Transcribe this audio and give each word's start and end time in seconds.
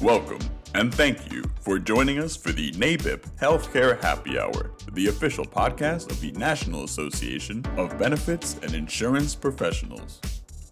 Welcome, 0.00 0.38
and 0.74 0.94
thank 0.94 1.30
you 1.30 1.44
for 1.60 1.78
joining 1.78 2.20
us 2.20 2.34
for 2.34 2.52
the 2.52 2.72
NABIP 2.72 3.20
Healthcare 3.38 4.00
Happy 4.00 4.38
Hour, 4.38 4.70
the 4.92 5.08
official 5.08 5.44
podcast 5.44 6.10
of 6.10 6.18
the 6.22 6.32
National 6.32 6.84
Association 6.84 7.62
of 7.76 7.98
Benefits 7.98 8.58
and 8.62 8.72
Insurance 8.72 9.34
Professionals. 9.34 10.18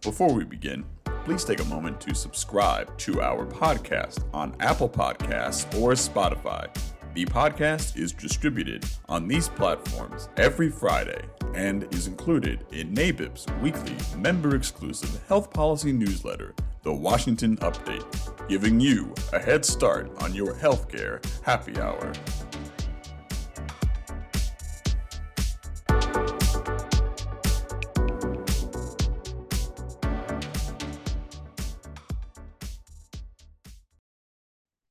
Before 0.01 0.33
we 0.33 0.45
begin, 0.45 0.83
please 1.27 1.45
take 1.45 1.61
a 1.61 1.65
moment 1.67 2.01
to 2.01 2.15
subscribe 2.15 2.97
to 2.97 3.21
our 3.21 3.45
podcast 3.45 4.25
on 4.33 4.57
Apple 4.61 4.89
Podcasts 4.89 5.67
or 5.79 5.93
Spotify. 5.93 6.75
The 7.13 7.27
podcast 7.27 7.99
is 7.99 8.13
distributed 8.13 8.87
on 9.11 9.29
these 9.29 9.51
platforms 9.51 10.31
every 10.39 10.71
Friday 10.71 11.21
and 11.55 11.87
is 11.93 12.07
included 12.07 12.65
in 12.73 12.95
NABIP's 12.95 13.45
weekly 13.61 13.95
member 14.17 14.57
exclusive 14.57 15.21
health 15.29 15.53
policy 15.53 15.93
newsletter, 15.93 16.55
The 16.89 16.95
Washington 16.95 17.59
Update, 17.59 18.49
giving 18.49 18.81
you 18.81 19.13
a 19.35 19.39
head 19.39 19.63
start 19.63 20.11
on 20.23 20.33
your 20.33 20.55
healthcare 20.55 21.23
happy 21.43 21.79
hour. 21.79 22.15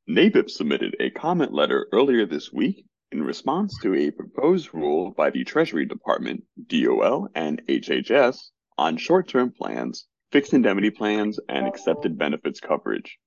NABIP 0.07 0.51
submitted 0.51 0.95
a 0.99 1.09
comment 1.09 1.51
letter 1.51 1.87
earlier 1.91 2.27
this 2.27 2.53
week 2.53 2.85
in 3.11 3.23
response 3.23 3.75
to 3.81 3.95
a 3.95 4.11
proposed 4.11 4.71
rule 4.71 5.15
by 5.17 5.31
the 5.31 5.43
Treasury 5.43 5.87
Department, 5.87 6.43
DOL, 6.67 7.27
and 7.33 7.59
HHS 7.65 8.51
on 8.77 8.97
short 8.97 9.27
term 9.27 9.51
plans, 9.51 10.05
fixed 10.31 10.53
indemnity 10.53 10.89
plans, 10.89 11.39
and 11.47 11.67
excepted 11.67 12.17
benefits 12.17 12.59
coverage. 12.59 13.17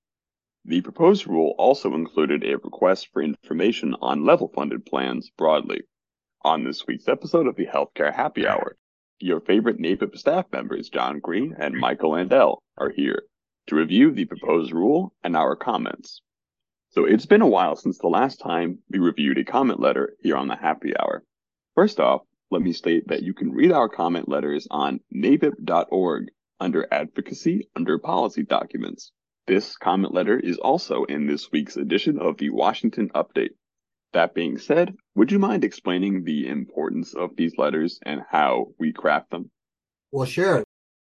The 0.65 0.81
proposed 0.81 1.25
rule 1.25 1.55
also 1.57 1.95
included 1.95 2.43
a 2.43 2.57
request 2.57 3.09
for 3.11 3.23
information 3.23 3.95
on 4.01 4.25
level 4.25 4.47
funded 4.47 4.85
plans 4.85 5.31
broadly. 5.31 5.81
On 6.43 6.63
this 6.63 6.85
week's 6.85 7.07
episode 7.07 7.47
of 7.47 7.55
the 7.55 7.65
Healthcare 7.65 8.13
Happy 8.13 8.45
Hour, 8.45 8.77
your 9.19 9.39
favorite 9.39 9.79
NABIP 9.79 10.17
staff 10.17 10.45
members, 10.51 10.89
John 10.89 11.19
Greene 11.19 11.55
and 11.57 11.75
Michael 11.75 12.11
Andel, 12.11 12.59
are 12.77 12.89
here 12.89 13.23
to 13.67 13.75
review 13.75 14.11
the 14.11 14.25
proposed 14.25 14.71
rule 14.71 15.13
and 15.23 15.35
our 15.35 15.55
comments. 15.55 16.21
So 16.89 17.05
it's 17.05 17.25
been 17.25 17.41
a 17.41 17.47
while 17.47 17.75
since 17.75 17.97
the 17.97 18.07
last 18.07 18.39
time 18.39 18.79
we 18.89 18.99
reviewed 18.99 19.37
a 19.37 19.43
comment 19.43 19.79
letter 19.79 20.15
here 20.21 20.35
on 20.35 20.47
the 20.47 20.55
Happy 20.55 20.93
Hour. 20.97 21.23
First 21.73 21.99
off, 21.99 22.21
let 22.51 22.61
me 22.61 22.73
state 22.73 23.07
that 23.07 23.23
you 23.23 23.33
can 23.33 23.51
read 23.51 23.71
our 23.71 23.87
comment 23.87 24.27
letters 24.27 24.67
on 24.69 24.99
nabip.org 25.15 26.29
under 26.61 26.87
advocacy 26.93 27.67
under 27.75 27.97
policy 27.97 28.43
documents. 28.43 29.11
This 29.47 29.75
comment 29.75 30.13
letter 30.13 30.39
is 30.39 30.57
also 30.57 31.03
in 31.03 31.27
this 31.27 31.51
week's 31.51 31.75
edition 31.75 32.19
of 32.19 32.37
the 32.37 32.51
Washington 32.51 33.09
Update. 33.09 33.55
That 34.13 34.33
being 34.33 34.57
said, 34.57 34.93
would 35.15 35.31
you 35.31 35.39
mind 35.39 35.63
explaining 35.63 36.23
the 36.23 36.47
importance 36.47 37.13
of 37.15 37.35
these 37.35 37.57
letters 37.57 37.99
and 38.03 38.21
how 38.29 38.67
we 38.79 38.93
craft 38.93 39.31
them? 39.31 39.49
Well, 40.11 40.25
sure. 40.25 40.63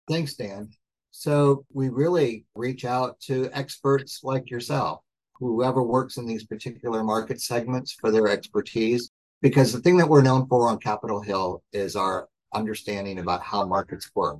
Thanks, 0.07 0.35
Dan. 0.35 0.69
So 1.11 1.65
we 1.73 1.89
really 1.89 2.45
reach 2.55 2.83
out 2.83 3.19
to 3.21 3.49
experts 3.53 4.19
like 4.23 4.51
yourself 4.51 4.99
whoever 5.39 5.83
works 5.83 6.17
in 6.17 6.25
these 6.25 6.45
particular 6.45 7.03
market 7.03 7.41
segments 7.41 7.93
for 7.93 8.11
their 8.11 8.27
expertise. 8.27 9.09
Because 9.41 9.71
the 9.71 9.79
thing 9.79 9.97
that 9.97 10.09
we're 10.09 10.21
known 10.21 10.47
for 10.47 10.69
on 10.69 10.79
Capitol 10.79 11.21
Hill 11.21 11.61
is 11.71 11.95
our 11.95 12.27
understanding 12.53 13.19
about 13.19 13.43
how 13.43 13.65
markets 13.65 14.09
work. 14.15 14.39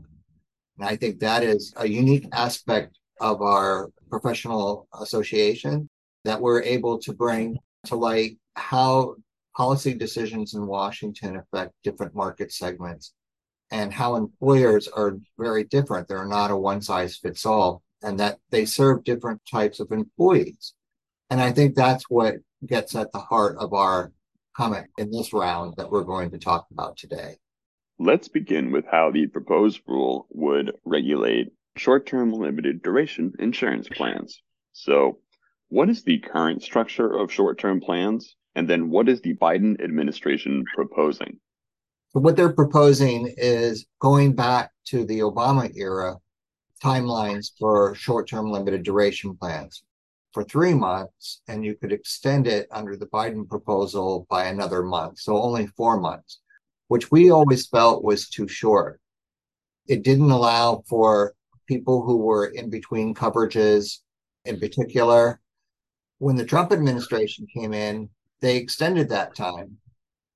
And 0.78 0.88
I 0.88 0.96
think 0.96 1.20
that 1.20 1.44
is 1.44 1.74
a 1.78 1.88
unique 1.88 2.28
aspect 2.34 2.98
of 3.22 3.42
our 3.42 3.92
professional 4.10 4.88
association 5.00 5.90
that 6.26 6.42
we're 6.42 6.62
able 6.62 6.98
to 7.00 7.14
bring 7.14 7.58
to 7.86 7.96
light 7.96 8.38
how 8.56 9.16
policy 9.56 9.94
decisions 9.94 10.54
in 10.54 10.68
Washington 10.68 11.38
affect 11.38 11.74
different 11.84 12.14
market 12.14 12.52
segments 12.52 13.14
and 13.72 13.94
how 13.94 14.16
employers 14.16 14.88
are 14.88 15.18
very 15.38 15.64
different. 15.64 16.08
They're 16.08 16.26
not 16.26 16.52
a 16.52 16.58
one 16.58 16.82
size 16.82 17.18
fits 17.18 17.46
all 17.46 17.84
and 18.04 18.20
that 18.20 18.38
they 18.52 18.66
serve 18.66 19.04
different 19.04 19.42
types 19.50 19.80
of 19.80 19.92
employees. 19.92 20.74
And 21.30 21.42
I 21.42 21.52
think 21.52 21.76
that's 21.76 22.10
what 22.10 22.36
gets 22.66 22.96
at 22.96 23.12
the 23.12 23.20
heart 23.20 23.58
of 23.58 23.74
our 23.74 24.12
comment 24.56 24.88
in 24.98 25.12
this 25.12 25.34
round 25.34 25.76
that 25.78 25.90
we're 25.90 26.04
going 26.04 26.32
to 26.32 26.38
talk 26.38 26.68
about 26.72 26.98
today. 26.98 27.38
Let's 27.98 28.28
begin 28.28 28.72
with 28.72 28.86
how 28.92 29.12
the 29.12 29.28
proposed 29.28 29.82
rule 29.88 30.28
would 30.30 30.74
regulate 30.84 31.54
short 31.78 32.06
term 32.06 32.34
limited 32.34 32.82
duration 32.82 33.34
insurance 33.40 33.88
plans. 33.88 34.42
So, 34.74 35.20
what 35.70 35.90
is 35.90 36.04
the 36.04 36.20
current 36.20 36.62
structure 36.62 37.18
of 37.18 37.32
short 37.32 37.58
term 37.58 37.80
plans? 37.80 38.36
And 38.56 38.70
then 38.70 38.90
what 38.90 39.08
is 39.08 39.22
the 39.22 39.36
Biden 39.36 39.82
administration 39.82 40.64
proposing? 40.76 41.40
What 42.12 42.38
they're 42.38 42.54
proposing 42.54 43.34
is 43.38 43.86
going 44.00 44.36
back 44.36 44.72
to 44.88 45.06
the 45.06 45.20
Obama 45.20 45.70
era 45.76 46.16
timelines 46.84 47.52
for 47.58 47.96
short 47.96 48.28
term 48.28 48.52
limited 48.52 48.84
duration 48.84 49.36
plans 49.38 49.84
for 50.34 50.44
three 50.44 50.74
months, 50.74 51.42
and 51.48 51.64
you 51.64 51.76
could 51.76 51.94
extend 51.94 52.46
it 52.46 52.68
under 52.72 52.98
the 52.98 53.08
Biden 53.08 53.48
proposal 53.48 54.28
by 54.30 54.46
another 54.46 54.84
month. 54.84 55.20
So 55.20 55.42
only 55.42 55.68
four 55.68 56.00
months, 56.00 56.42
which 56.88 57.12
we 57.12 57.32
always 57.32 57.68
felt 57.68 58.04
was 58.04 58.30
too 58.30 58.48
short. 58.48 59.00
It 59.88 60.04
didn't 60.04 60.32
allow 60.32 60.84
for 60.88 61.34
people 61.68 62.04
who 62.04 62.18
were 62.18 62.48
in 62.48 62.70
between 62.70 63.16
coverages 63.16 64.00
in 64.46 64.60
particular. 64.60 65.42
When 66.20 66.36
the 66.36 66.46
Trump 66.46 66.72
administration 66.72 67.48
came 67.54 67.74
in, 67.74 68.10
they 68.42 68.58
extended 68.58 69.10
that 69.10 69.36
time 69.36 69.78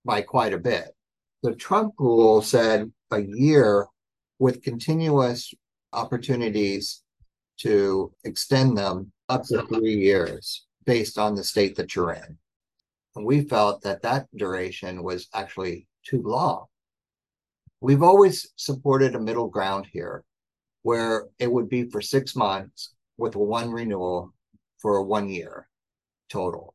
by 0.05 0.21
quite 0.21 0.53
a 0.53 0.57
bit. 0.57 0.95
The 1.43 1.55
Trump 1.55 1.93
rule 1.99 2.41
said 2.41 2.91
a 3.11 3.19
year 3.19 3.87
with 4.39 4.63
continuous 4.63 5.53
opportunities 5.93 7.03
to 7.59 8.11
extend 8.23 8.77
them 8.77 9.11
up 9.27 9.43
to 9.45 9.61
three 9.63 9.95
years 9.95 10.65
based 10.85 11.17
on 11.17 11.35
the 11.35 11.43
state 11.43 11.75
that 11.75 11.95
you're 11.95 12.13
in. 12.13 12.37
And 13.15 13.25
we 13.25 13.41
felt 13.41 13.81
that 13.83 14.01
that 14.03 14.27
duration 14.35 15.03
was 15.03 15.27
actually 15.33 15.87
too 16.03 16.21
long. 16.23 16.65
We've 17.81 18.03
always 18.03 18.51
supported 18.55 19.15
a 19.15 19.19
middle 19.19 19.47
ground 19.47 19.87
here 19.91 20.23
where 20.81 21.27
it 21.39 21.51
would 21.51 21.69
be 21.69 21.89
for 21.89 22.01
six 22.01 22.35
months 22.35 22.93
with 23.17 23.35
one 23.35 23.71
renewal 23.71 24.33
for 24.77 25.01
one 25.03 25.29
year 25.29 25.67
total. 26.29 26.73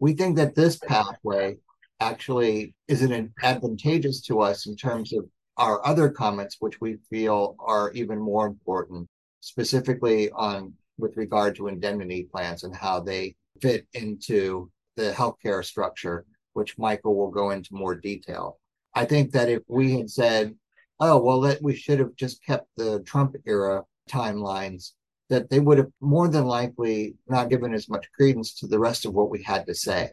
We 0.00 0.14
think 0.14 0.36
that 0.36 0.54
this 0.54 0.76
pathway 0.76 1.58
actually 2.00 2.74
is 2.88 3.02
an 3.02 3.32
advantageous 3.42 4.20
to 4.22 4.40
us 4.40 4.66
in 4.66 4.76
terms 4.76 5.12
of 5.12 5.28
our 5.56 5.86
other 5.86 6.10
comments, 6.10 6.56
which 6.58 6.80
we 6.80 6.96
feel 7.08 7.54
are 7.60 7.92
even 7.92 8.18
more 8.18 8.46
important, 8.46 9.08
specifically 9.40 10.30
on 10.32 10.74
with 10.98 11.16
regard 11.16 11.54
to 11.56 11.68
indemnity 11.68 12.28
plans 12.30 12.64
and 12.64 12.74
how 12.74 13.00
they 13.00 13.34
fit 13.60 13.86
into 13.94 14.70
the 14.96 15.12
healthcare 15.12 15.64
structure, 15.64 16.24
which 16.52 16.78
Michael 16.78 17.16
will 17.16 17.30
go 17.30 17.50
into 17.50 17.74
more 17.74 17.94
detail. 17.94 18.58
I 18.94 19.04
think 19.04 19.32
that 19.32 19.48
if 19.48 19.62
we 19.68 19.96
had 19.96 20.10
said, 20.10 20.54
oh, 21.00 21.22
well, 21.22 21.40
that 21.42 21.62
we 21.62 21.74
should 21.74 21.98
have 21.98 22.14
just 22.14 22.44
kept 22.44 22.66
the 22.76 23.00
Trump 23.00 23.36
era 23.46 23.84
timelines, 24.08 24.92
that 25.30 25.48
they 25.48 25.60
would 25.60 25.78
have 25.78 25.90
more 26.00 26.28
than 26.28 26.44
likely 26.44 27.14
not 27.26 27.48
given 27.48 27.72
as 27.72 27.88
much 27.88 28.10
credence 28.16 28.54
to 28.54 28.66
the 28.66 28.78
rest 28.78 29.06
of 29.06 29.14
what 29.14 29.30
we 29.30 29.42
had 29.42 29.66
to 29.66 29.74
say. 29.74 30.10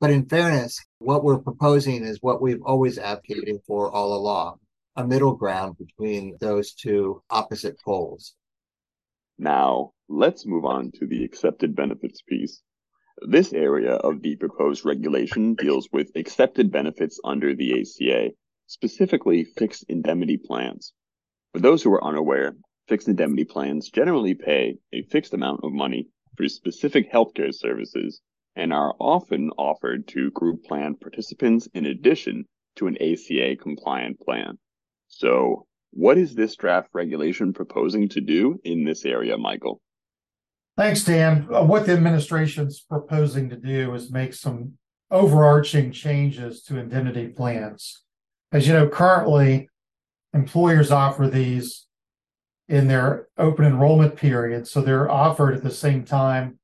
But 0.00 0.10
in 0.10 0.28
fairness, 0.28 0.84
what 0.98 1.22
we're 1.22 1.38
proposing 1.38 2.04
is 2.04 2.18
what 2.20 2.42
we've 2.42 2.62
always 2.62 2.98
advocated 2.98 3.60
for 3.66 3.90
all 3.90 4.14
along 4.14 4.58
a 4.96 5.06
middle 5.06 5.34
ground 5.34 5.76
between 5.78 6.36
those 6.40 6.74
two 6.74 7.22
opposite 7.30 7.80
poles. 7.80 8.34
Now, 9.38 9.92
let's 10.08 10.46
move 10.46 10.64
on 10.64 10.92
to 10.96 11.06
the 11.06 11.24
excepted 11.24 11.74
benefits 11.74 12.22
piece. 12.22 12.60
This 13.20 13.52
area 13.52 13.92
of 13.92 14.22
the 14.22 14.36
proposed 14.36 14.86
regulation 14.86 15.54
deals 15.54 15.86
with 15.92 16.10
excepted 16.14 16.72
benefits 16.72 17.20
under 17.22 17.54
the 17.54 17.80
ACA, 17.80 18.30
specifically 18.66 19.44
fixed 19.44 19.84
indemnity 19.88 20.38
plans. 20.38 20.94
For 21.52 21.60
those 21.60 21.82
who 21.82 21.92
are 21.92 22.02
unaware, 22.02 22.56
fixed 22.88 23.08
indemnity 23.08 23.44
plans 23.44 23.90
generally 23.90 24.34
pay 24.34 24.78
a 24.92 25.02
fixed 25.02 25.34
amount 25.34 25.60
of 25.62 25.72
money 25.72 26.08
for 26.36 26.48
specific 26.48 27.12
healthcare 27.12 27.54
services 27.54 28.22
and 28.56 28.72
are 28.72 28.94
often 28.98 29.50
offered 29.58 30.08
to 30.08 30.30
group 30.30 30.64
plan 30.64 30.94
participants 30.94 31.68
in 31.74 31.86
addition 31.86 32.46
to 32.76 32.86
an 32.86 32.96
ACA 32.96 33.56
compliant 33.56 34.18
plan. 34.20 34.58
So, 35.08 35.66
what 35.90 36.16
is 36.16 36.34
this 36.34 36.56
draft 36.56 36.88
regulation 36.94 37.52
proposing 37.52 38.08
to 38.08 38.22
do 38.22 38.58
in 38.64 38.84
this 38.84 39.04
area, 39.04 39.36
Michael? 39.36 39.82
Thanks, 40.76 41.04
Dan. 41.04 41.48
Uh, 41.52 41.64
what 41.64 41.86
the 41.86 41.92
administration's 41.92 42.80
proposing 42.80 43.50
to 43.50 43.56
do 43.56 43.94
is 43.94 44.10
make 44.10 44.32
some 44.32 44.72
overarching 45.10 45.92
changes 45.92 46.62
to 46.62 46.78
indemnity 46.78 47.28
plans. 47.28 48.02
As 48.52 48.66
you 48.66 48.72
know, 48.72 48.88
currently, 48.88 49.68
employers 50.32 50.90
offer 50.90 51.28
these 51.28 51.86
in 52.68 52.88
their 52.88 53.28
open 53.36 53.66
enrollment 53.66 54.16
period. 54.16 54.66
So 54.66 54.80
they're 54.80 55.10
offered 55.10 55.54
at 55.54 55.62
the 55.62 55.70
same 55.70 56.04
time 56.04 56.58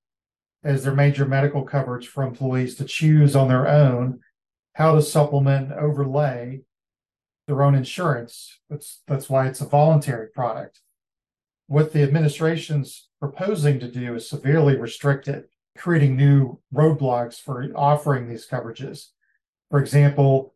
as 0.64 0.84
their 0.84 0.94
major 0.94 1.26
medical 1.26 1.62
coverage 1.62 2.08
for 2.08 2.22
employees 2.22 2.74
to 2.76 2.84
choose 2.84 3.36
on 3.36 3.48
their 3.48 3.68
own 3.68 4.20
how 4.74 4.94
to 4.94 5.02
supplement 5.02 5.72
and 5.72 5.80
overlay 5.80 6.62
their 7.46 7.62
own 7.62 7.74
insurance. 7.74 8.60
That's 8.70 9.02
that's 9.06 9.28
why 9.28 9.48
it's 9.48 9.60
a 9.60 9.66
voluntary 9.66 10.28
product. 10.28 10.80
What 11.68 11.92
the 11.92 12.02
administration's 12.02 13.08
proposing 13.20 13.78
to 13.80 13.90
do 13.90 14.14
is 14.14 14.28
severely 14.28 14.74
restrict 14.74 15.28
it, 15.28 15.50
creating 15.76 16.16
new 16.16 16.58
roadblocks 16.74 17.38
for 17.38 17.66
offering 17.74 18.26
these 18.26 18.48
coverages. 18.48 19.08
For 19.70 19.78
example, 19.78 20.54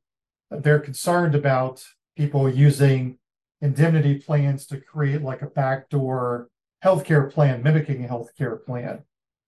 they're 0.50 0.80
concerned 0.80 1.34
about 1.34 1.84
people 2.16 2.48
using 2.48 3.18
indemnity 3.60 4.18
plans 4.18 4.66
to 4.66 4.80
create 4.80 5.20
like 5.20 5.42
a 5.42 5.46
backdoor 5.46 6.48
healthcare 6.82 7.30
plan 7.30 7.62
mimicking 7.62 8.04
a 8.04 8.08
healthcare 8.08 8.64
plan. 8.64 9.02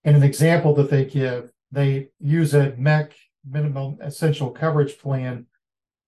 And 0.05 0.17
an 0.17 0.23
example 0.23 0.75
that 0.75 0.91
they 0.91 1.07
give, 1.07 1.51
they 1.73 2.11
use 2.21 2.53
a 2.53 2.73
MEC 2.73 3.13
minimum 3.49 3.97
essential 4.03 4.51
coverage 4.51 4.99
plan 4.99 5.47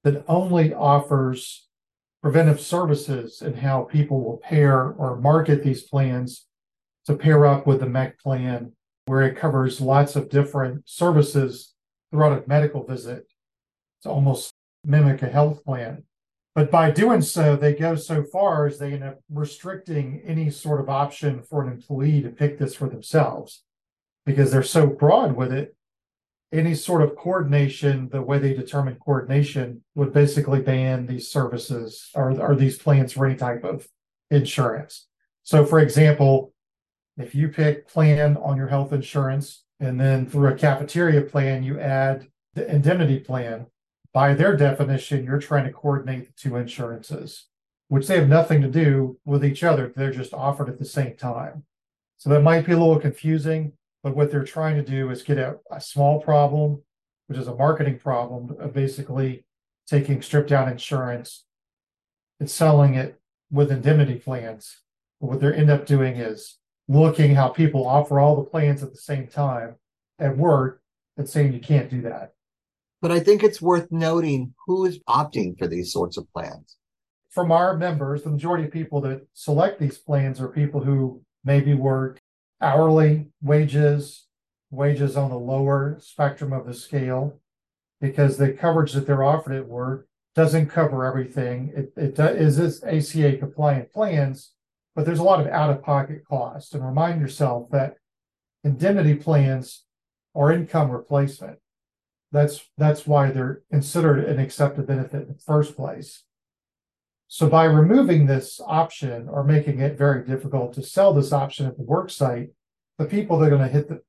that 0.04 0.22
only 0.28 0.74
offers 0.74 1.65
preventive 2.26 2.60
services 2.60 3.40
and 3.40 3.54
how 3.54 3.82
people 3.82 4.20
will 4.20 4.38
pair 4.38 4.88
or 4.94 5.14
market 5.20 5.62
these 5.62 5.84
plans 5.84 6.46
to 7.04 7.14
pair 7.14 7.46
up 7.46 7.68
with 7.68 7.78
the 7.78 7.86
MEC 7.86 8.18
plan, 8.18 8.72
where 9.04 9.22
it 9.22 9.36
covers 9.36 9.80
lots 9.80 10.16
of 10.16 10.28
different 10.28 10.82
services 10.88 11.74
throughout 12.10 12.32
a 12.32 12.48
medical 12.48 12.82
visit 12.82 13.28
to 14.02 14.10
almost 14.10 14.52
mimic 14.82 15.22
a 15.22 15.28
health 15.28 15.64
plan. 15.64 16.02
But 16.56 16.68
by 16.68 16.90
doing 16.90 17.22
so, 17.22 17.54
they 17.54 17.74
go 17.74 17.94
so 17.94 18.24
far 18.24 18.66
as 18.66 18.80
they 18.80 18.94
end 18.94 19.04
up 19.04 19.20
restricting 19.30 20.20
any 20.24 20.50
sort 20.50 20.80
of 20.80 20.88
option 20.88 21.44
for 21.44 21.62
an 21.62 21.70
employee 21.70 22.22
to 22.22 22.30
pick 22.30 22.58
this 22.58 22.74
for 22.74 22.88
themselves 22.88 23.62
because 24.24 24.50
they're 24.50 24.64
so 24.64 24.88
broad 24.88 25.36
with 25.36 25.52
it. 25.52 25.75
Any 26.52 26.74
sort 26.74 27.02
of 27.02 27.16
coordination, 27.16 28.08
the 28.08 28.22
way 28.22 28.38
they 28.38 28.54
determine 28.54 28.96
coordination, 28.96 29.82
would 29.94 30.12
basically 30.12 30.60
ban 30.60 31.06
these 31.06 31.28
services 31.28 32.10
or, 32.14 32.40
or 32.40 32.54
these 32.54 32.78
plans 32.78 33.12
for 33.12 33.26
any 33.26 33.36
type 33.36 33.64
of 33.64 33.88
insurance. 34.30 35.06
So, 35.42 35.64
for 35.64 35.80
example, 35.80 36.52
if 37.18 37.34
you 37.34 37.48
pick 37.48 37.88
plan 37.88 38.36
on 38.36 38.56
your 38.56 38.68
health 38.68 38.92
insurance 38.92 39.64
and 39.80 40.00
then 40.00 40.26
through 40.26 40.48
a 40.48 40.54
cafeteria 40.54 41.22
plan, 41.22 41.62
you 41.62 41.80
add 41.80 42.28
the 42.54 42.68
indemnity 42.72 43.18
plan, 43.18 43.66
by 44.12 44.32
their 44.32 44.56
definition, 44.56 45.24
you're 45.24 45.38
trying 45.38 45.64
to 45.64 45.72
coordinate 45.72 46.26
the 46.26 46.32
two 46.32 46.56
insurances, 46.56 47.46
which 47.88 48.06
they 48.06 48.16
have 48.16 48.28
nothing 48.28 48.62
to 48.62 48.68
do 48.68 49.18
with 49.26 49.44
each 49.44 49.62
other. 49.62 49.92
They're 49.94 50.10
just 50.10 50.32
offered 50.32 50.70
at 50.70 50.78
the 50.78 50.86
same 50.86 51.16
time. 51.16 51.64
So 52.16 52.30
that 52.30 52.42
might 52.42 52.64
be 52.64 52.72
a 52.72 52.78
little 52.78 52.98
confusing, 52.98 53.72
but 54.06 54.14
what 54.14 54.30
they're 54.30 54.44
trying 54.44 54.76
to 54.76 54.84
do 54.84 55.10
is 55.10 55.24
get 55.24 55.36
a, 55.36 55.58
a 55.68 55.80
small 55.80 56.20
problem, 56.20 56.80
which 57.26 57.36
is 57.36 57.48
a 57.48 57.54
marketing 57.56 57.98
problem 57.98 58.54
of 58.60 58.72
basically 58.72 59.44
taking 59.88 60.22
stripped 60.22 60.48
down 60.48 60.68
insurance 60.68 61.44
and 62.38 62.48
selling 62.48 62.94
it 62.94 63.20
with 63.50 63.72
indemnity 63.72 64.14
plans. 64.14 64.78
But 65.20 65.26
what 65.26 65.40
they 65.40 65.52
end 65.52 65.70
up 65.70 65.86
doing 65.86 66.18
is 66.18 66.56
looking 66.86 67.34
how 67.34 67.48
people 67.48 67.84
offer 67.84 68.20
all 68.20 68.36
the 68.36 68.48
plans 68.48 68.80
at 68.84 68.92
the 68.92 68.96
same 68.96 69.26
time 69.26 69.74
at 70.20 70.36
work 70.36 70.80
and 71.16 71.28
saying 71.28 71.52
you 71.52 71.58
can't 71.58 71.90
do 71.90 72.02
that. 72.02 72.30
But 73.02 73.10
I 73.10 73.18
think 73.18 73.42
it's 73.42 73.60
worth 73.60 73.90
noting 73.90 74.54
who 74.68 74.84
is 74.84 75.00
opting 75.08 75.58
for 75.58 75.66
these 75.66 75.92
sorts 75.92 76.16
of 76.16 76.32
plans. 76.32 76.76
From 77.30 77.50
our 77.50 77.76
members, 77.76 78.22
the 78.22 78.30
majority 78.30 78.66
of 78.66 78.70
people 78.70 79.00
that 79.00 79.26
select 79.34 79.80
these 79.80 79.98
plans 79.98 80.40
are 80.40 80.46
people 80.46 80.80
who 80.80 81.22
maybe 81.44 81.74
work 81.74 82.20
hourly 82.60 83.28
wages, 83.42 84.26
wages 84.70 85.16
on 85.16 85.30
the 85.30 85.38
lower 85.38 85.98
spectrum 86.00 86.52
of 86.52 86.66
the 86.66 86.74
scale, 86.74 87.40
because 88.00 88.36
the 88.36 88.52
coverage 88.52 88.92
that 88.92 89.06
they're 89.06 89.24
offered 89.24 89.54
at 89.54 89.68
work 89.68 90.08
doesn't 90.34 90.68
cover 90.68 91.04
everything. 91.04 91.72
It, 91.74 91.92
it 91.96 92.18
is 92.18 92.58
this 92.58 92.84
ACA 92.84 93.38
compliant 93.38 93.92
plans, 93.92 94.52
but 94.94 95.06
there's 95.06 95.18
a 95.18 95.24
lot 95.24 95.40
of 95.40 95.46
out 95.46 95.70
of 95.70 95.82
pocket 95.82 96.22
cost. 96.28 96.74
And 96.74 96.84
remind 96.84 97.20
yourself 97.20 97.70
that 97.70 97.96
indemnity 98.62 99.14
plans 99.14 99.84
are 100.34 100.52
income 100.52 100.90
replacement. 100.90 101.58
That's 102.32 102.60
that's 102.76 103.06
why 103.06 103.30
they're 103.30 103.62
considered 103.70 104.24
an 104.24 104.38
excepted 104.38 104.86
benefit 104.86 105.22
in 105.22 105.28
the 105.28 105.38
first 105.38 105.74
place. 105.74 106.24
So 107.28 107.48
by 107.48 107.64
removing 107.64 108.26
this 108.26 108.60
option 108.64 109.28
or 109.28 109.42
making 109.42 109.80
it 109.80 109.98
very 109.98 110.24
difficult 110.24 110.72
to 110.74 110.82
sell 110.82 111.12
this 111.12 111.32
option 111.32 111.66
at 111.66 111.76
the 111.76 111.82
work 111.82 112.10
site, 112.10 112.50
the 112.98 113.04
people 113.04 113.38
that 113.38 113.46
are 113.46 113.56
going 113.56 113.62
to 113.62 113.68
hit 113.68 113.88
the 113.88 114.02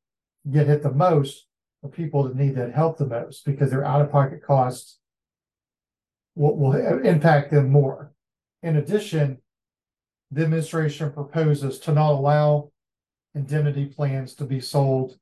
get 0.51 0.67
hit 0.67 0.83
the 0.83 0.91
most 0.91 1.47
are 1.83 1.89
people 1.89 2.23
that 2.23 2.35
need 2.35 2.55
that 2.55 2.73
help 2.73 2.97
the 2.97 3.05
most 3.05 3.43
because 3.43 3.69
their 3.69 3.83
out-of-pocket 3.83 4.41
costs 4.41 4.99
will, 6.35 6.55
will 6.55 6.73
impact 6.73 7.51
them 7.51 7.69
more. 7.69 8.13
In 8.63 8.77
addition, 8.77 9.39
the 10.31 10.43
administration 10.43 11.11
proposes 11.11 11.79
to 11.79 11.91
not 11.91 12.11
allow 12.11 12.71
indemnity 13.35 13.85
plans 13.85 14.35
to 14.35 14.45
be 14.45 14.59
sold 14.59 15.17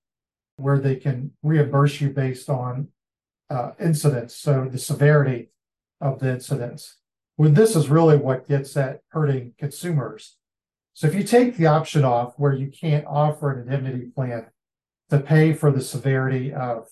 where 0.57 0.79
they 0.79 0.95
can 0.95 1.31
reimburse 1.43 1.99
you 1.99 2.09
based 2.09 2.49
on 2.49 2.89
uh, 3.49 3.71
incidents, 3.79 4.35
so 4.35 4.67
the 4.71 4.77
severity 4.77 5.49
of 6.01 6.19
the 6.19 6.31
incidents. 6.31 6.97
When 7.37 7.53
this 7.53 7.75
is 7.75 7.89
really 7.89 8.17
what 8.17 8.47
gets 8.47 8.77
at 8.77 9.01
hurting 9.09 9.53
consumers. 9.59 10.37
So 10.93 11.07
if 11.07 11.15
you 11.15 11.23
take 11.23 11.57
the 11.57 11.67
option 11.67 12.05
off 12.05 12.35
where 12.37 12.53
you 12.53 12.67
can't 12.67 13.05
offer 13.05 13.51
an 13.51 13.67
indemnity 13.67 14.05
plan 14.05 14.47
to 15.09 15.19
pay 15.19 15.53
for 15.53 15.71
the 15.71 15.81
severity 15.81 16.53
of 16.53 16.87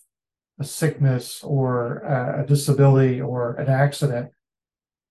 a 0.60 0.66
sickness 0.66 1.42
or 1.44 2.00
a 2.40 2.45
disability 2.45 3.22
or 3.22 3.56
an 3.56 3.69
accident, 3.69 4.31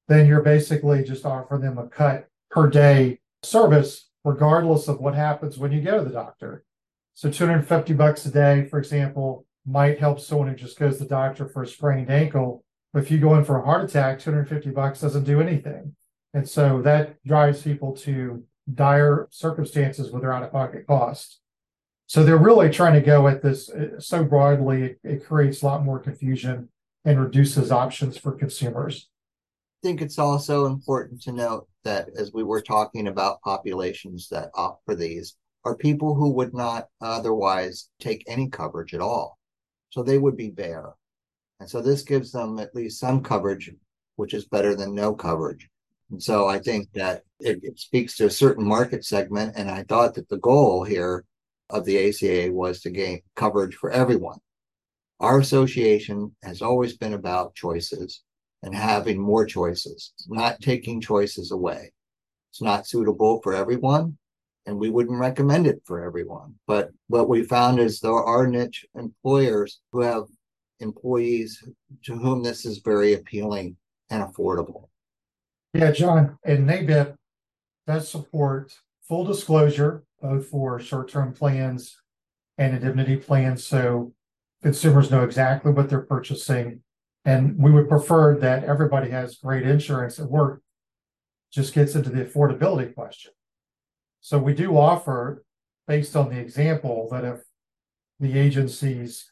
then 0.08 0.26
you're 0.26 0.42
basically 0.42 1.02
just 1.02 1.24
offering 1.24 1.62
them 1.62 1.78
a 1.78 1.88
cut 1.88 2.28
per 2.50 2.68
day 2.68 3.20
service, 3.42 4.10
regardless 4.24 4.86
of 4.88 5.00
what 5.00 5.14
happens 5.14 5.58
when 5.58 5.72
you 5.72 5.80
go 5.80 5.98
to 5.98 6.04
the 6.04 6.10
doctor. 6.10 6.64
So 7.14 7.30
250 7.30 7.94
bucks 7.94 8.26
a 8.26 8.30
day, 8.30 8.66
for 8.66 8.78
example, 8.78 9.46
might 9.64 9.98
help 9.98 10.20
someone 10.20 10.48
who 10.48 10.54
just 10.54 10.78
goes 10.78 10.98
to 10.98 11.04
the 11.04 11.08
doctor 11.08 11.48
for 11.48 11.62
a 11.62 11.66
sprained 11.66 12.10
ankle. 12.10 12.64
If 12.94 13.10
you 13.10 13.18
go 13.18 13.36
in 13.36 13.44
for 13.44 13.58
a 13.58 13.64
heart 13.64 13.84
attack, 13.84 14.20
250 14.20 14.70
bucks 14.70 15.00
doesn't 15.00 15.24
do 15.24 15.40
anything. 15.40 15.94
And 16.34 16.48
so 16.48 16.82
that 16.82 17.22
drives 17.24 17.62
people 17.62 17.92
to 17.98 18.44
dire 18.72 19.28
circumstances 19.30 20.10
with 20.10 20.22
their 20.22 20.32
out 20.32 20.42
of 20.42 20.52
pocket 20.52 20.86
costs. 20.86 21.40
So 22.06 22.22
they're 22.22 22.36
really 22.36 22.70
trying 22.70 22.94
to 22.94 23.00
go 23.00 23.28
at 23.28 23.42
this 23.42 23.70
uh, 23.70 23.98
so 23.98 24.24
broadly, 24.24 24.82
it, 24.82 25.00
it 25.02 25.24
creates 25.24 25.62
a 25.62 25.66
lot 25.66 25.84
more 25.84 25.98
confusion 25.98 26.68
and 27.04 27.20
reduces 27.20 27.72
options 27.72 28.18
for 28.18 28.32
consumers. 28.32 29.08
I 29.82 29.88
think 29.88 30.02
it's 30.02 30.18
also 30.18 30.66
important 30.66 31.22
to 31.22 31.32
note 31.32 31.68
that 31.84 32.08
as 32.16 32.32
we 32.32 32.42
were 32.42 32.60
talking 32.60 33.08
about 33.08 33.40
populations 33.42 34.28
that 34.28 34.50
opt 34.54 34.84
for 34.84 34.94
these, 34.94 35.36
are 35.64 35.76
people 35.76 36.14
who 36.14 36.30
would 36.30 36.54
not 36.54 36.88
otherwise 37.00 37.88
take 38.00 38.24
any 38.26 38.48
coverage 38.48 38.94
at 38.94 39.00
all. 39.00 39.38
So 39.90 40.02
they 40.02 40.18
would 40.18 40.36
be 40.36 40.50
bare. 40.50 40.94
And 41.62 41.70
so 41.70 41.80
this 41.80 42.02
gives 42.02 42.32
them 42.32 42.58
at 42.58 42.74
least 42.74 42.98
some 42.98 43.22
coverage, 43.22 43.70
which 44.16 44.34
is 44.34 44.46
better 44.46 44.74
than 44.74 44.96
no 44.96 45.14
coverage. 45.14 45.70
And 46.10 46.20
so 46.20 46.48
I 46.48 46.58
think 46.58 46.88
that 46.94 47.22
it, 47.38 47.60
it 47.62 47.78
speaks 47.78 48.16
to 48.16 48.26
a 48.26 48.30
certain 48.30 48.66
market 48.66 49.04
segment. 49.04 49.52
And 49.54 49.70
I 49.70 49.84
thought 49.84 50.14
that 50.14 50.28
the 50.28 50.38
goal 50.38 50.82
here 50.82 51.24
of 51.70 51.84
the 51.84 52.08
ACA 52.08 52.52
was 52.52 52.80
to 52.80 52.90
gain 52.90 53.20
coverage 53.36 53.76
for 53.76 53.92
everyone. 53.92 54.40
Our 55.20 55.38
association 55.38 56.34
has 56.42 56.62
always 56.62 56.96
been 56.96 57.14
about 57.14 57.54
choices 57.54 58.24
and 58.64 58.74
having 58.74 59.20
more 59.20 59.46
choices, 59.46 60.14
not 60.26 60.60
taking 60.60 61.00
choices 61.00 61.52
away. 61.52 61.92
It's 62.50 62.60
not 62.60 62.88
suitable 62.88 63.40
for 63.40 63.54
everyone, 63.54 64.18
and 64.66 64.80
we 64.80 64.90
wouldn't 64.90 65.20
recommend 65.20 65.68
it 65.68 65.80
for 65.84 66.04
everyone. 66.04 66.56
But 66.66 66.90
what 67.06 67.28
we 67.28 67.44
found 67.44 67.78
is 67.78 68.00
there 68.00 68.12
are 68.12 68.48
niche 68.48 68.84
employers 68.96 69.80
who 69.92 70.00
have 70.00 70.24
employees 70.82 71.62
to 72.04 72.16
whom 72.16 72.42
this 72.42 72.66
is 72.66 72.78
very 72.78 73.14
appealing 73.14 73.76
and 74.10 74.22
affordable. 74.22 74.88
Yeah, 75.72 75.90
John, 75.92 76.36
and 76.44 76.68
NABIP 76.68 77.14
does 77.86 78.08
support 78.08 78.74
full 79.08 79.24
disclosure 79.24 80.04
both 80.20 80.46
for 80.46 80.78
short-term 80.78 81.32
plans 81.32 81.96
and 82.58 82.74
indemnity 82.74 83.16
plans, 83.16 83.64
so 83.66 84.12
consumers 84.62 85.10
know 85.10 85.24
exactly 85.24 85.72
what 85.72 85.88
they're 85.88 86.02
purchasing. 86.02 86.80
And 87.24 87.58
we 87.58 87.72
would 87.72 87.88
prefer 87.88 88.38
that 88.38 88.64
everybody 88.64 89.10
has 89.10 89.36
great 89.36 89.66
insurance 89.66 90.18
at 90.18 90.30
work. 90.30 90.62
Just 91.52 91.74
gets 91.74 91.94
into 91.94 92.10
the 92.10 92.24
affordability 92.24 92.94
question. 92.94 93.32
So 94.20 94.38
we 94.38 94.54
do 94.54 94.76
offer, 94.76 95.44
based 95.88 96.14
on 96.14 96.30
the 96.30 96.38
example, 96.38 97.08
that 97.10 97.24
if 97.24 97.40
the 98.20 98.38
agencies 98.38 99.31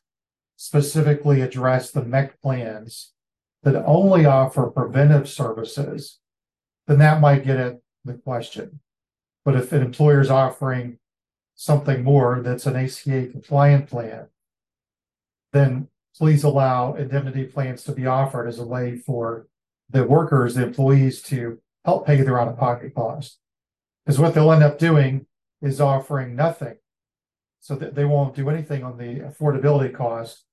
specifically 0.61 1.41
address 1.41 1.91
the 1.91 2.03
MEC 2.03 2.39
plans 2.43 3.15
that 3.63 3.83
only 3.87 4.27
offer 4.27 4.67
preventive 4.67 5.27
services, 5.27 6.19
then 6.87 6.99
that 6.99 7.19
might 7.19 7.47
get 7.47 7.57
at 7.57 7.79
the 8.05 8.13
question. 8.13 8.79
But 9.43 9.57
if 9.57 9.73
an 9.73 9.81
employer 9.81 10.21
is 10.21 10.29
offering 10.29 10.99
something 11.55 12.05
more 12.05 12.43
that's 12.43 12.67
an 12.67 12.77
ACA 12.77 13.29
compliant 13.29 13.89
plan, 13.89 14.27
then 15.55 15.89
please 16.15 16.45
allow 16.45 16.93
indemnity 16.93 17.45
plans 17.45 17.83
to 17.85 17.93
be 17.93 18.07
offered 18.07 18.47
as 18.47 18.59
a 18.59 18.67
way 18.67 18.99
for 18.99 19.47
the 19.89 20.05
workers, 20.05 20.57
the 20.57 20.63
employees 20.63 21.23
to 21.23 21.59
help 21.87 22.07
pay 22.07 22.21
their 22.21 22.39
out 22.39 22.49
of 22.49 22.59
pocket 22.59 22.95
costs. 22.95 23.39
Because 24.05 24.21
what 24.21 24.35
they'll 24.35 24.53
end 24.53 24.63
up 24.63 24.79
doing 24.79 25.25
is 25.63 25.81
offering 25.81 26.37
nothing. 26.37 26.77
So 27.61 27.77
that 27.77 27.95
they 27.95 28.05
won't 28.05 28.35
do 28.35 28.51
anything 28.51 28.85
on 28.85 28.99
the 28.99 29.21
affordability 29.21 29.95
cost 29.95 30.45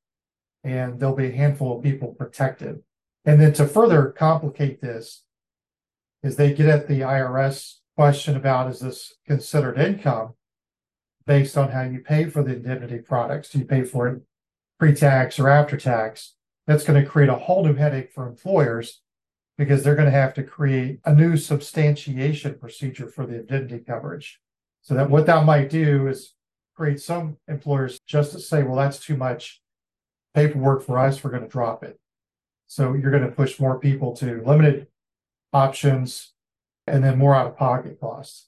and 0.67 1.00
there'll 1.00 1.15
be 1.15 1.27
a 1.27 1.31
handful 1.31 1.77
of 1.77 1.83
people 1.83 2.09
protected. 2.13 2.83
And 3.24 3.41
then 3.41 3.53
to 3.53 3.65
further 3.65 4.12
complicate 4.12 4.81
this, 4.81 5.24
is 6.24 6.36
they 6.36 6.53
get 6.53 6.67
at 6.67 6.88
the 6.88 7.01
IRS 7.01 7.75
question 7.95 8.36
about 8.36 8.69
is 8.69 8.81
this 8.81 9.13
considered 9.25 9.79
income 9.79 10.33
based 11.25 11.57
on 11.57 11.71
how 11.71 11.83
you 11.83 12.00
pay 12.00 12.25
for 12.25 12.43
the 12.43 12.55
indemnity 12.55 13.00
products? 13.00 13.50
Do 13.50 13.59
you 13.59 13.65
pay 13.65 13.83
for 13.83 14.07
it 14.09 14.21
pre-tax 14.77 15.39
or 15.39 15.47
after 15.47 15.77
tax? 15.77 16.36
That's 16.65 16.83
going 16.83 17.01
to 17.01 17.09
create 17.09 17.29
a 17.29 17.36
whole 17.36 17.63
new 17.63 17.75
headache 17.75 18.12
for 18.12 18.27
employers 18.27 19.01
because 19.57 19.83
they're 19.83 19.95
going 19.95 20.12
to 20.12 20.12
have 20.12 20.33
to 20.33 20.43
create 20.43 21.00
a 21.05 21.13
new 21.13 21.38
substantiation 21.38 22.55
procedure 22.59 23.07
for 23.07 23.25
the 23.25 23.39
indemnity 23.39 23.79
coverage. 23.79 24.41
So 24.81 24.95
that 24.95 25.09
what 25.09 25.25
that 25.27 25.45
might 25.45 25.69
do 25.69 26.07
is 26.07 26.33
create 26.75 27.00
some 27.00 27.38
employers 27.47 28.00
just 28.05 28.33
to 28.33 28.39
say, 28.39 28.63
well, 28.63 28.75
that's 28.75 29.00
too 29.00 29.15
much 29.15 29.62
paperwork 30.38 30.86
for 30.86 31.00
us, 31.00 31.24
we're 31.24 31.32
going 31.32 31.41
to 31.41 31.50
drop 31.50 31.84
it. 31.84 32.00
So 32.67 32.94
you're 32.94 33.10
going 33.10 33.24
to 33.24 33.32
push 33.32 33.60
more 33.60 33.79
people 33.79 34.15
to 34.17 34.44
limited 34.46 34.86
options 35.51 36.32
and 36.86 37.03
then 37.03 37.17
more 37.17 37.34
out 37.34 37.48
of 37.48 37.58
pocket 37.58 38.00
costs. 38.00 38.48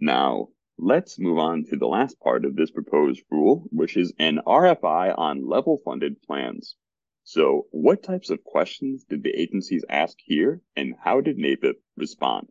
Now, 0.00 0.48
let's 0.76 1.16
move 1.16 1.38
on 1.38 1.64
to 1.66 1.76
the 1.76 1.86
last 1.86 2.18
part 2.18 2.44
of 2.44 2.56
this 2.56 2.72
proposed 2.72 3.22
rule, 3.30 3.68
which 3.70 3.96
is 3.96 4.12
an 4.18 4.40
RFI 4.44 5.16
on 5.16 5.48
level 5.48 5.80
funded 5.84 6.20
plans. 6.22 6.74
So, 7.22 7.66
what 7.70 8.02
types 8.02 8.30
of 8.30 8.42
questions 8.42 9.04
did 9.08 9.22
the 9.22 9.30
agencies 9.30 9.84
ask 9.88 10.16
here, 10.18 10.60
and 10.74 10.94
how 11.02 11.20
did 11.20 11.38
NABIP 11.38 11.74
respond? 11.96 12.48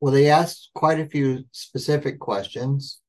Well, 0.00 0.12
they 0.12 0.28
asked 0.28 0.70
quite 0.74 0.98
a 0.98 1.06
few 1.06 1.44
specific 1.52 2.18
questions. 2.18 3.00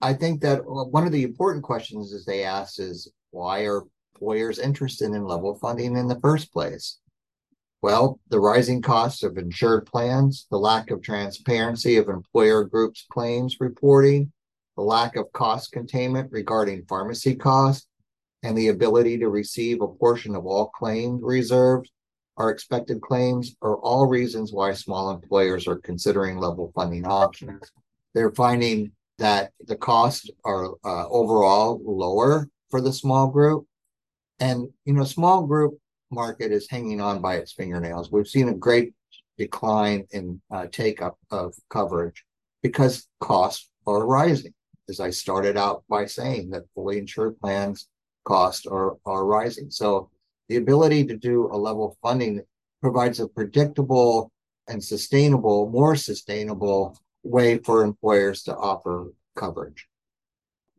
I 0.00 0.12
think 0.14 0.42
that 0.42 0.60
uh, 0.60 0.84
one 0.84 1.06
of 1.06 1.12
the 1.12 1.24
important 1.24 1.64
questions 1.64 2.12
is 2.12 2.24
they 2.24 2.44
asked 2.44 2.78
is 2.78 3.10
why 3.30 3.64
are 3.66 3.84
employers 4.14 4.58
interested 4.58 5.06
in 5.06 5.24
level 5.24 5.54
funding 5.56 5.96
in 5.96 6.08
the 6.08 6.20
first 6.20 6.52
place? 6.52 6.98
Well, 7.82 8.18
the 8.30 8.40
rising 8.40 8.82
costs 8.82 9.22
of 9.22 9.38
insured 9.38 9.86
plans, 9.86 10.46
the 10.50 10.58
lack 10.58 10.90
of 10.90 11.02
transparency 11.02 11.96
of 11.96 12.08
employer 12.08 12.64
groups' 12.64 13.06
claims 13.10 13.56
reporting, 13.60 14.32
the 14.76 14.82
lack 14.82 15.16
of 15.16 15.32
cost 15.32 15.72
containment 15.72 16.32
regarding 16.32 16.86
pharmacy 16.86 17.34
costs, 17.34 17.86
and 18.42 18.56
the 18.56 18.68
ability 18.68 19.18
to 19.18 19.28
receive 19.28 19.80
a 19.80 19.88
portion 19.88 20.34
of 20.34 20.46
all 20.46 20.68
claims 20.68 21.20
reserves 21.22 21.90
or 22.36 22.50
expected 22.50 23.00
claims 23.00 23.54
are 23.62 23.76
all 23.76 24.06
reasons 24.06 24.52
why 24.52 24.72
small 24.72 25.10
employers 25.10 25.66
are 25.66 25.78
considering 25.78 26.38
level 26.38 26.70
funding 26.74 27.06
options. 27.06 27.70
They're 28.14 28.32
finding 28.32 28.92
that 29.18 29.52
the 29.60 29.76
costs 29.76 30.28
are 30.44 30.72
uh, 30.84 31.08
overall 31.08 31.80
lower 31.84 32.48
for 32.76 32.82
the 32.82 32.92
small 32.92 33.26
group. 33.28 33.66
And, 34.38 34.68
you 34.84 34.92
know, 34.92 35.04
small 35.04 35.46
group 35.46 35.78
market 36.10 36.52
is 36.52 36.68
hanging 36.68 37.00
on 37.00 37.22
by 37.22 37.36
its 37.36 37.52
fingernails. 37.54 38.12
We've 38.12 38.28
seen 38.28 38.50
a 38.50 38.54
great 38.54 38.92
decline 39.38 40.06
in 40.10 40.42
uh, 40.50 40.66
take 40.70 41.00
up 41.00 41.16
of 41.30 41.54
coverage 41.70 42.22
because 42.62 43.08
costs 43.20 43.70
are 43.86 44.06
rising. 44.06 44.52
As 44.90 45.00
I 45.00 45.08
started 45.08 45.56
out 45.56 45.84
by 45.88 46.04
saying 46.04 46.50
that 46.50 46.64
fully 46.74 46.98
insured 46.98 47.40
plans 47.40 47.88
costs 48.26 48.66
are, 48.66 48.98
are 49.06 49.24
rising. 49.24 49.70
So 49.70 50.10
the 50.50 50.56
ability 50.56 51.06
to 51.06 51.16
do 51.16 51.48
a 51.50 51.56
level 51.56 51.96
funding 52.02 52.42
provides 52.82 53.20
a 53.20 53.26
predictable 53.26 54.30
and 54.68 54.84
sustainable, 54.84 55.70
more 55.70 55.96
sustainable 55.96 56.98
way 57.22 57.56
for 57.56 57.82
employers 57.82 58.42
to 58.42 58.54
offer 58.54 59.14
coverage. 59.34 59.88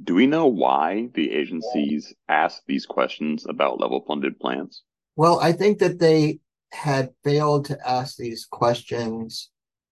Do 0.04 0.14
we 0.14 0.28
know 0.28 0.48
why 0.48 1.10
the 1.14 1.32
agencies 1.32 2.14
asked 2.30 2.64
these 2.68 2.86
questions 2.86 3.46
about 3.48 3.80
level 3.80 4.04
funded 4.08 4.40
plans? 4.40 4.84
Well, 5.16 5.40
I 5.40 5.52
think 5.52 5.80
that 5.80 6.00
they 6.00 6.40
had 6.72 7.10
failed 7.24 7.66
to 7.66 7.90
ask 7.90 8.18
these 8.18 8.46
questions 8.46 9.50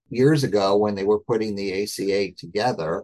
years 0.09 0.43
ago 0.43 0.77
when 0.77 0.93
they 0.93 1.03
were 1.03 1.19
putting 1.19 1.55
the 1.55 1.83
ACA 1.83 2.33
together. 2.37 3.03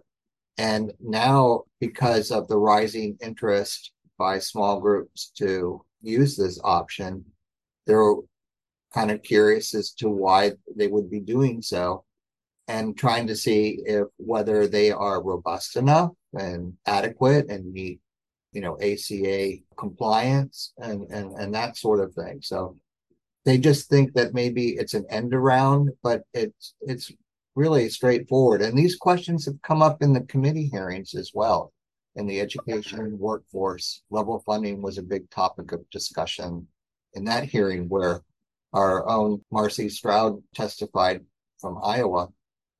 And 0.57 0.93
now, 0.99 1.63
because 1.79 2.29
of 2.29 2.47
the 2.47 2.57
rising 2.57 3.17
interest 3.21 3.91
by 4.19 4.37
small 4.37 4.79
groups 4.79 5.31
to 5.37 5.83
use 6.01 6.35
this 6.35 6.59
option, 6.63 7.25
they're 7.87 8.15
kind 8.93 9.09
of 9.09 9.23
curious 9.23 9.73
as 9.73 9.91
to 9.93 10.09
why 10.09 10.51
they 10.75 10.87
would 10.87 11.09
be 11.09 11.19
doing 11.19 11.61
so 11.61 12.03
and 12.67 12.97
trying 12.97 13.27
to 13.27 13.35
see 13.35 13.81
if 13.85 14.07
whether 14.17 14.67
they 14.67 14.91
are 14.91 15.23
robust 15.23 15.75
enough 15.75 16.11
and 16.33 16.73
adequate 16.85 17.49
and 17.49 17.71
meet 17.73 17.99
you 18.53 18.61
know 18.61 18.77
ACA 18.81 19.57
compliance 19.77 20.73
and 20.77 21.09
and 21.11 21.33
and 21.33 21.53
that 21.53 21.77
sort 21.77 21.99
of 21.99 22.13
thing. 22.13 22.39
So 22.41 22.77
they 23.45 23.57
just 23.57 23.89
think 23.89 24.13
that 24.13 24.33
maybe 24.33 24.69
it's 24.69 24.93
an 24.93 25.05
end 25.09 25.33
around, 25.33 25.91
but 26.03 26.23
it's 26.33 26.75
it's 26.81 27.11
really 27.55 27.89
straightforward. 27.89 28.61
And 28.61 28.77
these 28.77 28.95
questions 28.95 29.45
have 29.45 29.61
come 29.61 29.81
up 29.81 30.01
in 30.01 30.13
the 30.13 30.21
committee 30.21 30.69
hearings 30.71 31.15
as 31.15 31.31
well. 31.33 31.73
In 32.15 32.27
the 32.27 32.41
education 32.41 33.17
workforce, 33.17 34.03
level 34.09 34.41
funding 34.45 34.81
was 34.81 34.97
a 34.97 35.03
big 35.03 35.29
topic 35.29 35.71
of 35.71 35.89
discussion 35.89 36.67
in 37.13 37.25
that 37.25 37.45
hearing 37.45 37.89
where 37.89 38.21
our 38.73 39.07
own 39.07 39.41
Marcy 39.51 39.89
Stroud 39.89 40.41
testified 40.55 41.21
from 41.59 41.79
Iowa 41.83 42.29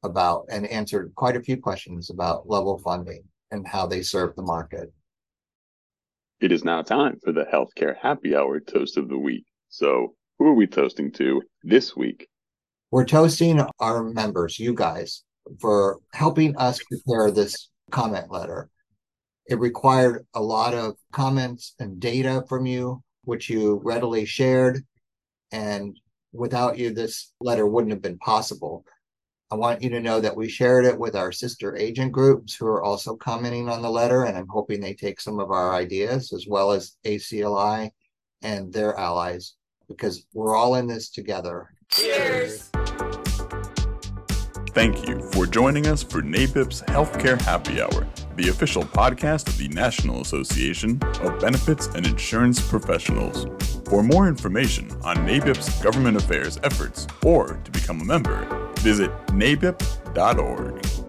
about 0.04 0.46
and 0.50 0.66
answered 0.68 1.12
quite 1.16 1.36
a 1.36 1.42
few 1.42 1.58
questions 1.58 2.10
about 2.10 2.50
level 2.50 2.78
funding 2.80 3.24
and 3.52 3.68
how 3.68 3.86
they 3.86 4.02
serve 4.02 4.36
the 4.36 4.42
market. 4.42 4.92
It 6.40 6.52
is 6.52 6.64
now 6.64 6.82
time 6.82 7.20
for 7.24 7.32
the 7.32 7.46
healthcare 7.46 7.96
happy 7.96 8.36
hour 8.36 8.60
toast 8.60 8.98
of 8.98 9.10
the 9.10 9.18
week. 9.18 9.46
So, 9.70 10.16
who 10.40 10.48
are 10.48 10.56
we 10.56 10.66
toasting 10.66 11.12
to 11.14 11.42
this 11.64 11.96
week? 11.96 12.28
We're 12.90 13.06
toasting 13.06 13.62
our 13.80 14.04
members, 14.04 14.58
you 14.58 14.74
guys, 14.74 15.24
for 15.60 16.00
helping 16.14 16.58
us 16.58 16.82
prepare 16.84 17.30
this 17.30 17.70
comment 17.92 18.32
letter. 18.32 18.70
It 19.46 19.60
required 19.60 20.26
a 20.34 20.42
lot 20.42 20.74
of 20.74 20.96
comments 21.12 21.76
and 21.80 22.00
data 22.00 22.44
from 22.50 22.66
you, 22.66 23.04
which 23.24 23.50
you 23.50 23.80
readily 23.84 24.26
shared. 24.26 24.84
And 25.52 25.96
without 26.34 26.78
you, 26.78 26.94
this 26.94 27.32
letter 27.40 27.68
wouldn't 27.68 27.92
have 27.92 28.02
been 28.02 28.18
possible. 28.18 28.84
I 29.52 29.56
want 29.56 29.82
you 29.82 29.90
to 29.90 30.00
know 30.00 30.22
that 30.22 30.38
we 30.38 30.48
shared 30.48 30.86
it 30.86 30.98
with 30.98 31.14
our 31.14 31.34
sister 31.34 31.76
agent 31.76 32.14
groups 32.14 32.56
who 32.56 32.68
are 32.68 32.82
also 32.82 33.18
commenting 33.18 33.68
on 33.68 33.82
the 33.82 33.90
letter, 33.90 34.24
and 34.24 34.38
I'm 34.38 34.48
hoping 34.48 34.80
they 34.80 34.94
take 34.94 35.20
some 35.20 35.42
of 35.42 35.52
our 35.52 35.76
ideas 35.76 36.32
as 36.32 36.48
well 36.48 36.72
as 36.72 36.96
ACLI 37.04 37.92
and 38.42 38.72
their 38.72 38.98
allies 38.98 39.56
because 39.90 40.26
we're 40.34 40.56
all 40.56 40.76
in 40.76 40.88
this 40.88 41.10
together. 41.10 41.70
Cheers. 41.90 42.70
Thank 44.70 45.06
you 45.06 45.22
for 45.34 45.46
joining 45.46 45.88
us 45.88 46.02
for 46.02 46.22
NABIP's 46.22 46.82
Healthcare 46.84 47.40
Happy 47.42 47.82
Hour, 47.82 48.08
the 48.38 48.48
official 48.48 48.84
podcast 48.84 49.50
of 49.50 49.58
the 49.58 49.68
National 49.68 50.22
Association 50.22 50.98
of 51.24 51.42
Benefits 51.42 51.88
and 51.88 52.08
Insurance 52.08 52.66
Professionals. 52.70 53.48
For 53.90 54.02
more 54.02 54.30
information 54.30 54.90
on 55.04 55.18
NABIP's 55.18 55.84
government 55.84 56.16
affairs 56.16 56.58
efforts 56.64 57.06
or 57.26 57.60
to 57.66 57.72
become 57.72 58.00
a 58.00 58.06
member, 58.06 58.61
visit 58.82 59.12
nabip.org. 59.28 61.01